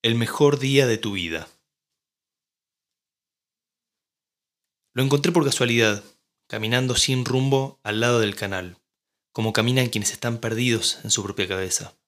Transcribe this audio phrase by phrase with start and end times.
[0.00, 1.48] El mejor día de tu vida.
[4.92, 6.04] Lo encontré por casualidad,
[6.46, 8.78] caminando sin rumbo al lado del canal,
[9.32, 11.98] como caminan quienes están perdidos en su propia cabeza.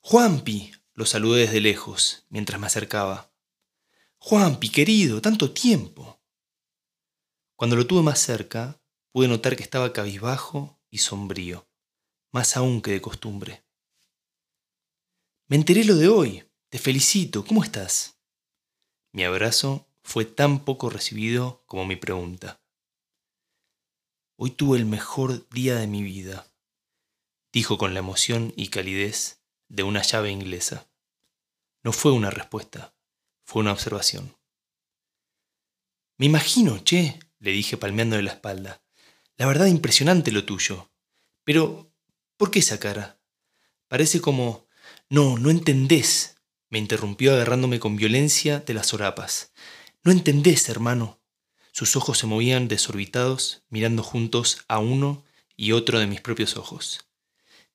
[0.00, 3.32] Juanpi, lo saludé desde lejos, mientras me acercaba.
[4.18, 6.20] Juanpi, querido, tanto tiempo.
[7.54, 8.82] Cuando lo tuve más cerca,
[9.12, 11.68] pude notar que estaba cabizbajo y sombrío,
[12.32, 13.69] más aún que de costumbre.
[15.50, 16.44] Me enteré lo de hoy.
[16.68, 17.44] Te felicito.
[17.44, 18.20] ¿Cómo estás?
[19.10, 22.62] Mi abrazo fue tan poco recibido como mi pregunta.
[24.36, 26.46] Hoy tuve el mejor día de mi vida,
[27.52, 30.88] dijo con la emoción y calidez de una llave inglesa.
[31.82, 32.94] No fue una respuesta,
[33.42, 34.36] fue una observación.
[36.16, 38.84] Me imagino, che, le dije palmeándole la espalda.
[39.36, 40.92] La verdad impresionante lo tuyo.
[41.42, 41.92] Pero,
[42.36, 43.20] ¿por qué esa cara?
[43.88, 44.69] Parece como
[45.10, 46.36] no, no entendés,
[46.70, 49.52] me interrumpió agarrándome con violencia de las sorapas.
[50.04, 51.20] No entendés, hermano.
[51.72, 55.24] Sus ojos se movían desorbitados, mirando juntos a uno
[55.56, 57.08] y otro de mis propios ojos.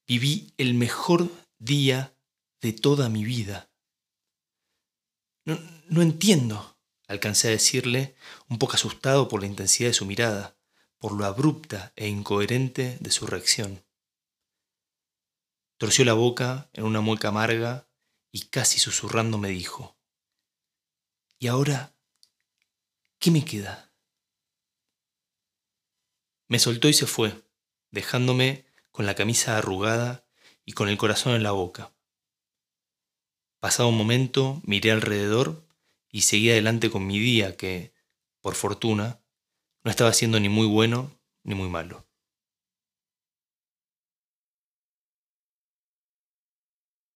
[0.07, 2.15] Viví el mejor día
[2.61, 3.69] de toda mi vida.
[5.43, 6.77] No, no entiendo,
[7.07, 8.15] alcancé a decirle,
[8.47, 10.57] un poco asustado por la intensidad de su mirada,
[10.97, 13.84] por lo abrupta e incoherente de su reacción.
[15.77, 17.89] Torció la boca en una mueca amarga
[18.31, 19.97] y casi susurrando me dijo,
[21.37, 21.93] ¿Y ahora
[23.19, 23.91] qué me queda?
[26.47, 27.43] Me soltó y se fue,
[27.91, 30.25] dejándome con la camisa arrugada
[30.63, 31.91] y con el corazón en la boca.
[33.59, 35.67] Pasado un momento miré alrededor
[36.09, 37.93] y seguí adelante con mi día que,
[38.39, 39.19] por fortuna,
[39.83, 42.07] no estaba siendo ni muy bueno ni muy malo.